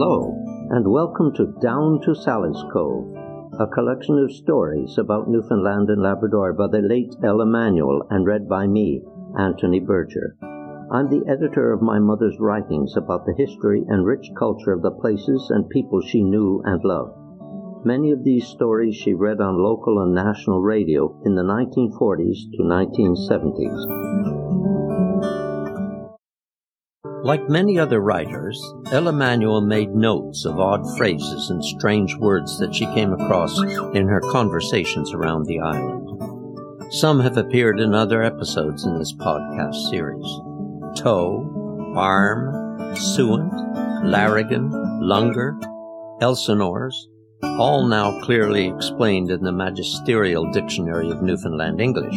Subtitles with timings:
[0.00, 0.30] Hello,
[0.70, 3.12] and welcome to Down to Sally's Cove,
[3.58, 8.48] a collection of stories about Newfoundland and Labrador by the late Ella Manuel and read
[8.48, 9.02] by me,
[9.36, 10.36] Anthony Berger.
[10.92, 14.92] I'm the editor of my mother's writings about the history and rich culture of the
[14.92, 17.18] places and people she knew and loved.
[17.84, 22.62] Many of these stories she read on local and national radio in the 1940s to
[22.62, 24.67] 1970s.
[27.22, 32.74] Like many other writers, Ella Manuel made notes of odd phrases and strange words that
[32.74, 33.58] she came across
[33.94, 36.92] in her conversations around the island.
[36.92, 40.26] Some have appeared in other episodes in this podcast series.
[40.96, 43.52] Toe, arm, suent,
[44.04, 44.70] larrigan,
[45.02, 45.58] lunger,
[46.20, 47.08] elsinores,
[47.42, 52.16] all now clearly explained in the Magisterial Dictionary of Newfoundland English.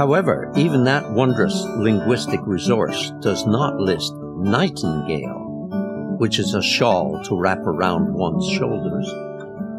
[0.00, 7.38] However, even that wondrous linguistic resource does not list nightingale, which is a shawl to
[7.38, 9.06] wrap around one's shoulders,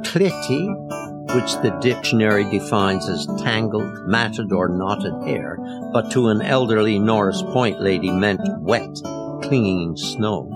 [0.05, 0.67] clitty,
[1.33, 5.57] which the dictionary defines as tangled, matted, or knotted hair,
[5.91, 8.93] but to an elderly Norris Point lady meant wet,
[9.41, 10.47] clinging snow,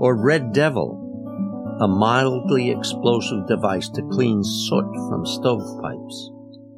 [0.00, 6.30] or red devil, a mildly explosive device to clean soot from stovepipes.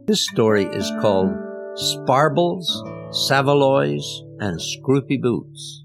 [0.09, 1.50] This story is called
[1.81, 2.67] Sparbles,
[3.11, 5.83] Saveloys, and Scroopy Boots.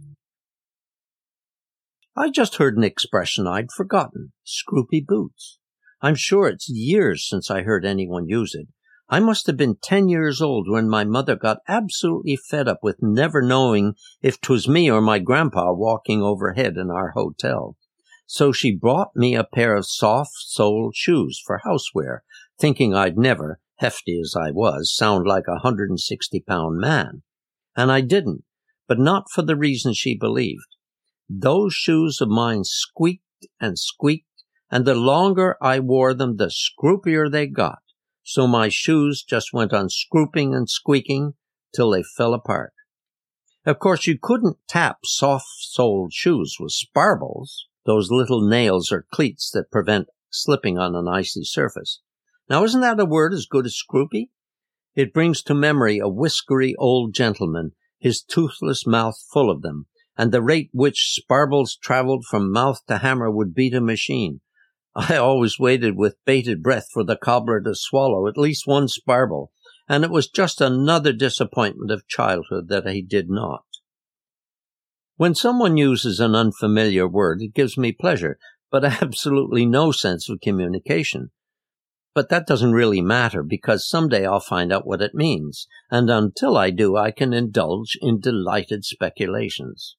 [2.17, 5.57] I just heard an expression I'd forgotten, Scroopy Boots.
[6.01, 8.67] I'm sure it's years since I heard anyone use it.
[9.07, 12.97] I must have been ten years old when my mother got absolutely fed up with
[13.01, 17.77] never knowing if 'twas me or my grandpa walking overhead in our hotel.
[18.25, 22.19] So she brought me a pair of soft-soled shoes for housewear,
[22.59, 27.23] thinking I'd never, hefty as I was, sound like a hundred and sixty pound man.
[27.75, 28.43] And I didn't,
[28.87, 30.75] but not for the reason she believed.
[31.29, 34.27] Those shoes of mine squeaked and squeaked,
[34.71, 37.79] and the longer I wore them, the scroopier they got.
[38.23, 41.33] So my shoes just went on scrooping and squeaking
[41.75, 42.73] till they fell apart.
[43.65, 49.71] Of course, you couldn't tap soft-soled shoes with sparbles, those little nails or cleats that
[49.71, 52.01] prevent slipping on an icy surface.
[52.49, 54.29] Now, isn't that a word as good as scroopy?
[54.95, 60.31] It brings to memory a whiskery old gentleman, his toothless mouth full of them, and
[60.31, 64.41] the rate which sparbles travelled from mouth to hammer would beat a machine.
[64.95, 69.47] I always waited with bated breath for the cobbler to swallow at least one sparble,
[69.89, 73.65] and it was just another disappointment of childhood that he did not.
[75.17, 78.37] When someone uses an unfamiliar word, it gives me pleasure,
[78.71, 81.31] but absolutely no sense of communication.
[82.15, 86.55] But that doesn't really matter because someday I'll find out what it means, and until
[86.55, 89.97] I do, I can indulge in delighted speculations.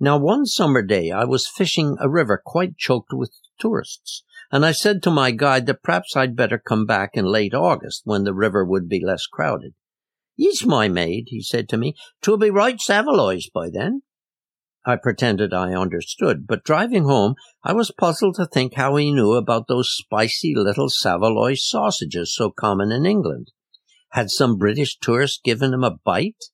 [0.00, 4.72] Now, one summer day, I was fishing a river quite choked with tourists, and I
[4.72, 8.34] said to my guide that perhaps I'd better come back in late August when the
[8.34, 9.74] river would be less crowded.
[10.36, 14.02] Yes, my maid, he said to me, twill be right Saveloys by then.
[14.88, 19.32] I pretended I understood, but driving home, I was puzzled to think how he knew
[19.32, 23.50] about those spicy little Saveloy sausages so common in England.
[24.10, 26.44] Had some British tourist given him a bite?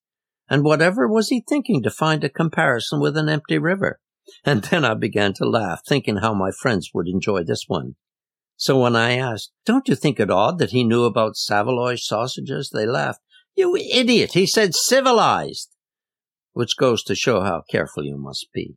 [0.48, 4.00] And whatever was he thinking to find a comparison with an empty river?
[4.47, 7.97] And then I began to laugh, thinking how my friends would enjoy this one.
[8.56, 12.71] So when I asked, Don't you think it odd that he knew about Saveloy sausages?
[12.72, 13.21] they laughed.
[13.54, 14.32] You idiot!
[14.32, 15.72] He said civilized
[16.52, 18.76] which goes to show how careful you must be.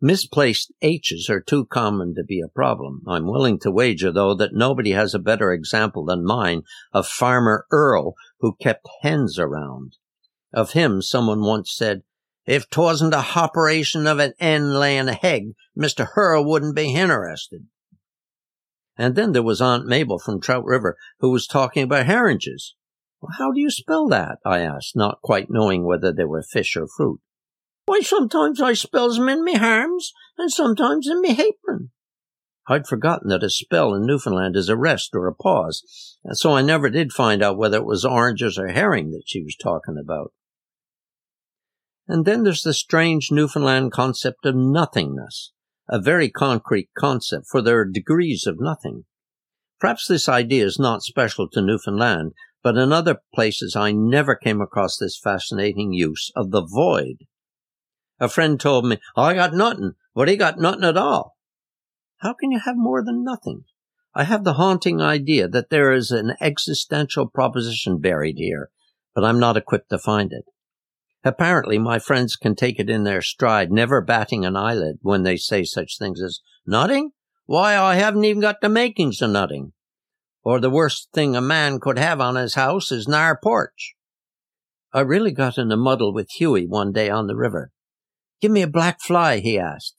[0.00, 3.02] Misplaced H's are too common to be a problem.
[3.08, 6.62] I'm willing to wager, though, that nobody has a better example than mine
[6.92, 9.96] of Farmer Earl, who kept hens around.
[10.52, 12.02] Of him, someone once said,
[12.46, 16.10] If 'twasn't a hoperation of an hen laying a hegg, Mr.
[16.12, 17.66] Hurl wouldn't be interested.
[18.96, 22.76] And then there was Aunt Mabel from Trout River, who was talking about herringes.
[23.38, 24.38] How do you spell that?
[24.44, 27.20] I asked, not quite knowing whether they were fish or fruit.
[27.86, 31.90] Why, sometimes I spells 'em in me harms, and sometimes in me apron.
[32.68, 36.52] I'd forgotten that a spell in Newfoundland is a rest or a pause, and so
[36.52, 39.96] I never did find out whether it was oranges or herring that she was talking
[39.98, 40.32] about.
[42.06, 45.52] And then there's the strange Newfoundland concept of nothingness,
[45.88, 49.06] a very concrete concept, for there are degrees of nothing.
[49.80, 52.32] Perhaps this idea is not special to Newfoundland,
[52.62, 57.26] but in other places I never came across this fascinating use of the void.
[58.20, 61.36] A friend told me, oh, I got nothing, but he got nothing at all.
[62.18, 63.64] How can you have more than nothing?
[64.14, 68.70] I have the haunting idea that there is an existential proposition buried here,
[69.14, 70.44] but I'm not equipped to find it.
[71.24, 75.36] Apparently, my friends can take it in their stride, never batting an eyelid when they
[75.36, 77.10] say such things as, Nutting?
[77.46, 79.72] Why, I haven't even got the makings of nutting.
[80.42, 83.94] Or the worst thing a man could have on his house is nar porch.
[84.92, 87.70] I really got in a muddle with Hughie one day on the river.
[88.40, 89.94] Give me a black fly, he asked.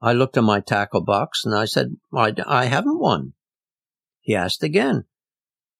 [0.00, 3.32] I looked in my tackle box and I said, I, I haven't one.
[4.20, 5.04] He asked again.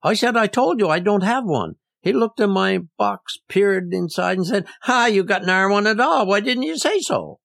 [0.03, 1.75] I said, I told you I don't have one.
[2.01, 6.01] He looked in my box, peered inside, and said, Ha, you got ne'er one at
[6.01, 6.27] all.
[6.27, 7.41] Why didn't you say so?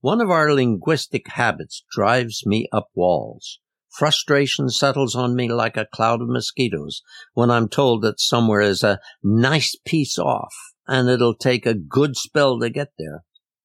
[0.00, 3.60] One of our linguistic habits drives me up walls.
[3.96, 7.02] Frustration settles on me like a cloud of mosquitoes
[7.34, 10.52] when I'm told that somewhere is a nice piece off
[10.88, 13.22] and it'll take a good spell to get there.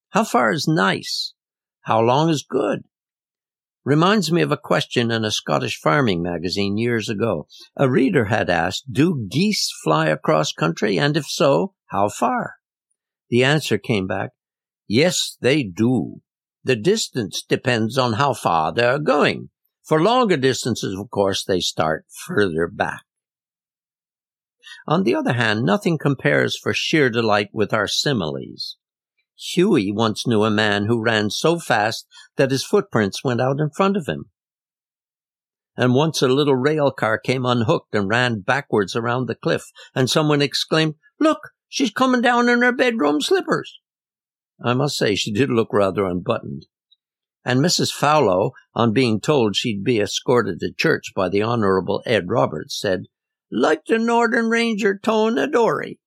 [0.10, 1.34] How far is nice?
[1.81, 2.84] How long is good?
[3.84, 7.48] Reminds me of a question in a Scottish farming magazine years ago.
[7.75, 11.00] A reader had asked, Do geese fly across country?
[11.00, 12.58] And if so, how far?
[13.30, 14.32] The answer came back,
[14.88, 16.22] Yes, they do.
[16.64, 19.50] The distance depends on how far they are going.
[19.89, 23.06] For longer distances, of course, they start further back.
[24.88, 28.77] On the other hand, nothing compares for sheer delight with our similes.
[29.36, 32.06] Hughie once knew a man who ran so fast
[32.36, 34.25] that his footprints went out in front of him.
[35.75, 39.63] And once a little rail car came unhooked and ran backwards around the cliff,
[39.95, 43.80] and someone exclaimed, Look, she's coming down in her bedroom slippers.
[44.63, 46.68] I must say she did look rather unbuttoned
[47.45, 47.91] and Mrs.
[47.94, 53.06] Fowlo, on being told she'd be escorted to church by the Honorable Ed Roberts, said,
[53.51, 56.00] like the Northern Ranger towing a dory.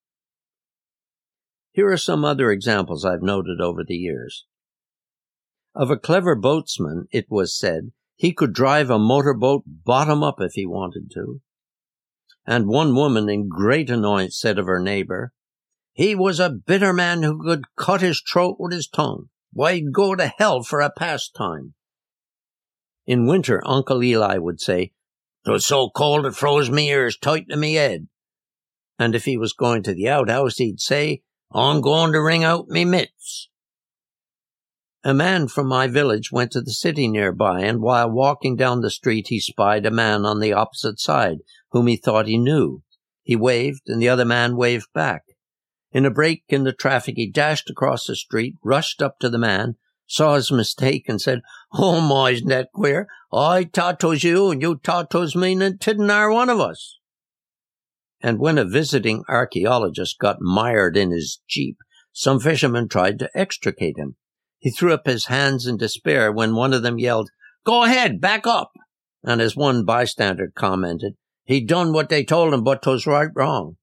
[1.72, 4.44] Here are some other examples I've noted over the years.
[5.74, 10.52] Of a clever boatsman, it was said, he could drive a motorboat bottom up if
[10.52, 11.40] he wanted to.
[12.46, 15.32] And one woman in great annoyance said of her neighbor,
[15.92, 19.28] he was a bitter man who could cut his throat with his tongue.
[19.52, 21.74] Why'd go to hell for a pastime?
[23.06, 24.92] In winter, Uncle Eli would say,
[25.44, 28.08] "'Twas so cold it froze me ears tight to me head."
[28.98, 31.22] And if he was going to the outhouse, he'd say,
[31.54, 33.50] I'm going to wring out me mitts.
[35.04, 38.90] A man from my village went to the city nearby, and while walking down the
[38.90, 41.38] street, he spied a man on the opposite side
[41.72, 42.82] whom he thought he knew.
[43.22, 45.24] He waved, and the other man waved back.
[45.92, 49.38] In a break in the traffic, he dashed across the street, rushed up to the
[49.38, 51.42] man, saw his mistake, and said,
[51.74, 53.06] Oh, my, isn't that queer?
[53.32, 56.98] I 'twas you, and you 'twas me, and tidn't are one of us.
[58.22, 61.76] And when a visiting archaeologist got mired in his jeep,
[62.12, 64.16] some fishermen tried to extricate him.
[64.58, 67.30] He threw up his hands in despair when one of them yelled,
[67.64, 68.72] Go ahead, back up!
[69.22, 73.76] And as one bystander commented, he done what they told him, but 'twas right wrong.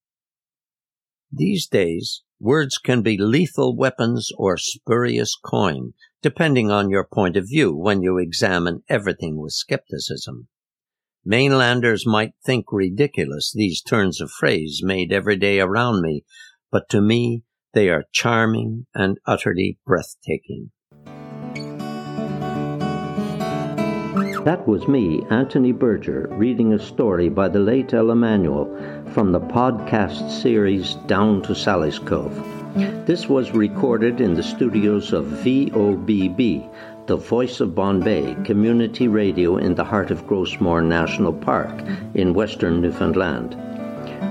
[1.32, 7.48] These days, words can be lethal weapons or spurious coin, depending on your point of
[7.48, 10.48] view when you examine everything with skepticism.
[11.24, 16.24] Mainlanders might think ridiculous these turns of phrase made every day around me,
[16.72, 17.44] but to me
[17.74, 20.72] they are charming and utterly breathtaking.
[24.46, 28.74] That was me, Anthony Berger, reading a story by the late Ella Manuel
[29.12, 32.34] from the podcast series Down to Sally's Cove.
[33.06, 36.70] This was recorded in the studios of VOBB,
[37.08, 41.74] the Voice of Bonne Bay community radio in the heart of Gros Morne National Park
[42.14, 43.58] in western Newfoundland.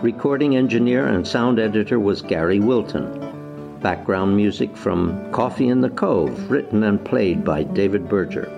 [0.03, 3.79] Recording engineer and sound editor was Gary Wilton.
[3.83, 8.51] Background music from Coffee in the Cove, written and played by David Berger.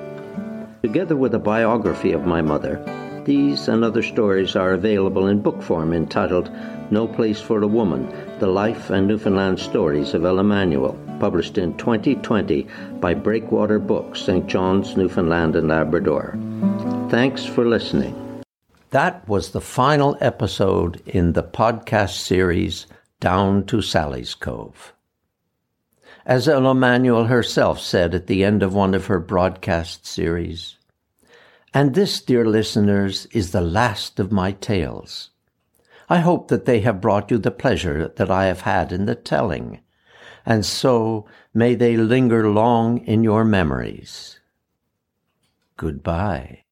[0.82, 2.82] Together with a biography of my mother,
[3.26, 6.50] these and other stories are available in book form entitled
[6.90, 11.76] No Place for a Woman The Life and Newfoundland Stories of Ella Manuel, published in
[11.76, 12.66] 2020
[12.98, 14.46] by Breakwater Books, St.
[14.46, 16.38] John's, Newfoundland and Labrador.
[17.10, 18.42] Thanks for listening.
[18.88, 22.86] That was the final episode in the podcast series
[23.20, 24.94] Down to Sally's Cove.
[26.26, 30.76] As Ella Manuel herself said at the end of one of her broadcast series,
[31.72, 35.30] and this, dear listeners, is the last of my tales.
[36.08, 39.14] I hope that they have brought you the pleasure that I have had in the
[39.14, 39.80] telling,
[40.44, 44.40] and so may they linger long in your memories.
[45.76, 46.64] Goodbye.